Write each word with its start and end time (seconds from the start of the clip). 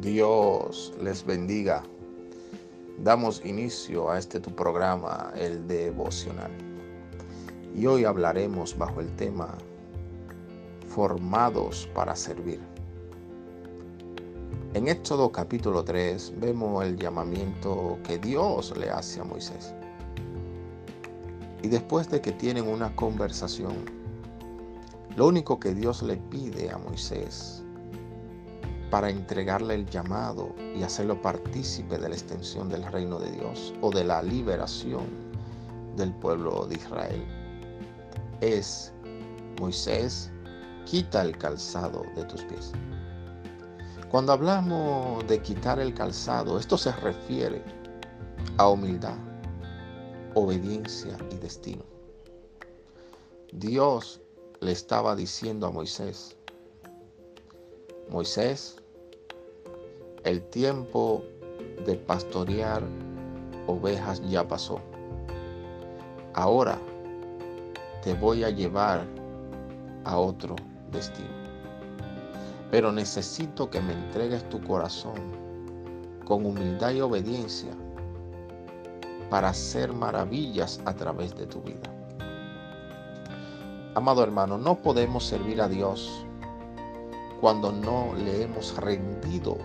Dios 0.00 0.92
les 1.02 1.26
bendiga. 1.26 1.82
Damos 3.02 3.44
inicio 3.44 4.10
a 4.10 4.18
este 4.18 4.38
tu 4.38 4.54
programa, 4.54 5.32
el 5.34 5.66
devocional. 5.66 6.52
Y 7.74 7.84
hoy 7.86 8.04
hablaremos 8.04 8.78
bajo 8.78 9.00
el 9.00 9.10
tema 9.16 9.58
Formados 10.86 11.88
para 11.94 12.14
servir. 12.14 12.60
En 14.74 14.86
Éxodo 14.86 15.32
capítulo 15.32 15.82
3 15.82 16.34
vemos 16.38 16.84
el 16.84 16.96
llamamiento 16.96 17.98
que 18.04 18.18
Dios 18.18 18.72
le 18.78 18.90
hace 18.90 19.20
a 19.20 19.24
Moisés. 19.24 19.74
Y 21.60 21.66
después 21.66 22.08
de 22.08 22.20
que 22.20 22.30
tienen 22.30 22.68
una 22.68 22.94
conversación, 22.94 23.74
lo 25.16 25.26
único 25.26 25.58
que 25.58 25.74
Dios 25.74 26.04
le 26.04 26.18
pide 26.18 26.70
a 26.70 26.78
Moisés 26.78 27.64
para 28.90 29.10
entregarle 29.10 29.74
el 29.74 29.86
llamado 29.86 30.54
y 30.74 30.82
hacerlo 30.82 31.20
partícipe 31.20 31.98
de 31.98 32.08
la 32.08 32.14
extensión 32.14 32.68
del 32.68 32.84
reino 32.84 33.18
de 33.18 33.30
Dios 33.32 33.74
o 33.82 33.90
de 33.90 34.04
la 34.04 34.22
liberación 34.22 35.06
del 35.96 36.12
pueblo 36.14 36.66
de 36.66 36.76
Israel. 36.76 37.24
Es, 38.40 38.92
Moisés, 39.60 40.30
quita 40.86 41.22
el 41.22 41.36
calzado 41.36 42.04
de 42.16 42.24
tus 42.24 42.44
pies. 42.44 42.72
Cuando 44.10 44.32
hablamos 44.32 45.26
de 45.26 45.42
quitar 45.42 45.78
el 45.78 45.92
calzado, 45.92 46.58
esto 46.58 46.78
se 46.78 46.92
refiere 46.92 47.62
a 48.56 48.68
humildad, 48.68 49.18
obediencia 50.34 51.14
y 51.30 51.36
destino. 51.36 51.84
Dios 53.52 54.22
le 54.60 54.72
estaba 54.72 55.14
diciendo 55.14 55.66
a 55.66 55.70
Moisés, 55.70 56.38
Moisés, 58.10 58.76
el 60.24 60.42
tiempo 60.42 61.22
de 61.86 61.94
pastorear 61.94 62.82
ovejas 63.66 64.22
ya 64.28 64.46
pasó. 64.46 64.80
Ahora 66.34 66.78
te 68.02 68.14
voy 68.14 68.44
a 68.44 68.50
llevar 68.50 69.04
a 70.04 70.18
otro 70.18 70.56
destino. 70.90 71.28
Pero 72.70 72.92
necesito 72.92 73.70
que 73.70 73.80
me 73.80 73.92
entregues 73.92 74.48
tu 74.48 74.60
corazón 74.62 75.16
con 76.24 76.44
humildad 76.44 76.92
y 76.92 77.00
obediencia 77.00 77.72
para 79.30 79.50
hacer 79.50 79.92
maravillas 79.92 80.80
a 80.84 80.94
través 80.94 81.34
de 81.36 81.46
tu 81.46 81.60
vida. 81.62 81.90
Amado 83.94 84.22
hermano, 84.22 84.58
no 84.58 84.76
podemos 84.76 85.24
servir 85.24 85.60
a 85.60 85.68
Dios 85.68 86.24
cuando 87.40 87.72
no 87.72 88.14
le 88.14 88.42
hemos 88.42 88.76
rendido 88.76 89.56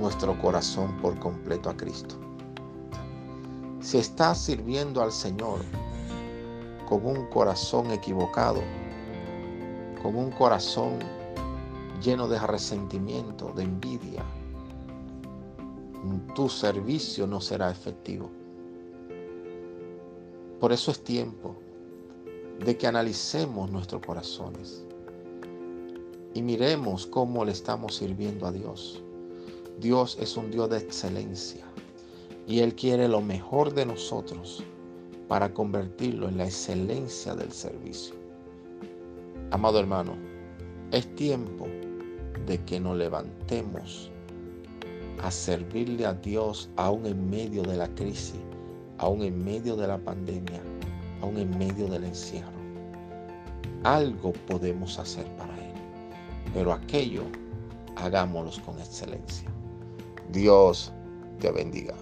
nuestro 0.00 0.38
corazón 0.40 0.96
por 1.00 1.18
completo 1.18 1.70
a 1.70 1.76
Cristo. 1.76 2.16
Si 3.80 3.98
estás 3.98 4.38
sirviendo 4.38 5.02
al 5.02 5.12
Señor 5.12 5.60
con 6.88 7.04
un 7.06 7.26
corazón 7.26 7.90
equivocado, 7.90 8.60
con 10.02 10.16
un 10.16 10.30
corazón 10.32 10.98
lleno 12.02 12.28
de 12.28 12.38
resentimiento, 12.38 13.52
de 13.54 13.62
envidia, 13.62 14.24
tu 16.34 16.48
servicio 16.48 17.26
no 17.26 17.40
será 17.40 17.70
efectivo. 17.70 18.30
Por 20.60 20.72
eso 20.72 20.90
es 20.90 21.02
tiempo 21.02 21.56
de 22.64 22.76
que 22.76 22.86
analicemos 22.86 23.70
nuestros 23.70 24.04
corazones 24.04 24.84
y 26.34 26.42
miremos 26.42 27.06
cómo 27.06 27.44
le 27.44 27.52
estamos 27.52 27.96
sirviendo 27.96 28.46
a 28.46 28.52
Dios. 28.52 29.02
Dios 29.80 30.16
es 30.20 30.36
un 30.36 30.50
Dios 30.50 30.70
de 30.70 30.78
excelencia 30.78 31.64
y 32.46 32.60
Él 32.60 32.74
quiere 32.74 33.08
lo 33.08 33.20
mejor 33.20 33.74
de 33.74 33.86
nosotros 33.86 34.62
para 35.28 35.52
convertirlo 35.52 36.28
en 36.28 36.38
la 36.38 36.44
excelencia 36.44 37.34
del 37.34 37.52
servicio. 37.52 38.14
Amado 39.50 39.80
hermano, 39.80 40.16
es 40.92 41.12
tiempo 41.14 41.66
de 42.46 42.62
que 42.64 42.78
nos 42.78 42.96
levantemos 42.96 44.10
a 45.22 45.30
servirle 45.30 46.06
a 46.06 46.14
Dios 46.14 46.68
aún 46.76 47.06
en 47.06 47.30
medio 47.30 47.62
de 47.62 47.76
la 47.76 47.88
crisis, 47.94 48.40
aún 48.98 49.22
en 49.22 49.44
medio 49.44 49.76
de 49.76 49.86
la 49.86 49.98
pandemia, 49.98 50.62
aún 51.22 51.38
en 51.38 51.56
medio 51.56 51.88
del 51.88 52.04
encierro. 52.04 52.52
Algo 53.84 54.32
podemos 54.46 54.98
hacer 54.98 55.26
para 55.36 55.54
Él 55.58 55.64
pero 56.54 56.72
aquello 56.72 57.24
hagámoslo 57.96 58.64
con 58.64 58.78
excelencia. 58.78 59.50
Dios 60.30 60.92
te 61.40 61.50
bendiga. 61.50 61.94